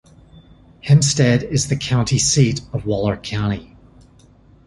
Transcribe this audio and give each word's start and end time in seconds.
Hempstead 0.81 1.43
is 1.43 1.67
the 1.67 1.75
county 1.75 2.17
seat 2.17 2.61
of 2.73 2.87
Waller 2.87 3.17
County. 3.17 3.77